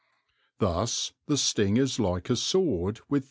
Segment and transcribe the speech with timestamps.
[0.57, 3.19] Thus the sting is like a sword with